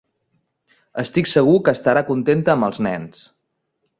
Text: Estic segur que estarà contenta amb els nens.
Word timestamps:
Estic 1.03 1.29
segur 1.33 1.59
que 1.67 1.75
estarà 1.79 2.03
contenta 2.09 2.55
amb 2.57 2.69
els 2.71 2.83
nens. 2.89 3.23